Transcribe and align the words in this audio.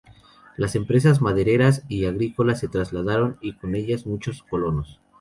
Las 0.57 0.73
empresas 0.75 1.21
madereras 1.21 1.83
y 1.87 2.05
agrícolas 2.05 2.57
se 2.59 2.67
trasladaron 2.67 3.37
y 3.39 3.53
con 3.57 3.75
ellas 3.75 4.07
muchos 4.07 4.41
colonos. 4.41 4.99